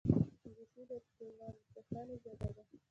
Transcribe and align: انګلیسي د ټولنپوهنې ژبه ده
انګلیسي 0.45 0.83
د 0.89 0.91
ټولنپوهنې 1.15 2.15
ژبه 2.23 2.47
ده 2.55 2.63